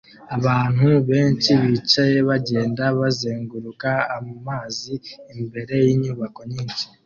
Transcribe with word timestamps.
Abantu 0.37 0.87
benshi 1.09 1.51
bicaye 1.61 2.17
bagenda 2.29 2.83
bazenguruka 2.99 3.91
amazi 4.17 4.93
imbere 5.35 5.75
yinyubako 5.85 6.41
nyinshi 6.51 6.85